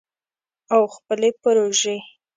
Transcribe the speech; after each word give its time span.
او 0.73 0.81
خپلې 0.95 1.29
پروژې 1.43 1.97